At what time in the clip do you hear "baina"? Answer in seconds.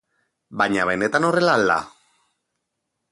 0.61-0.87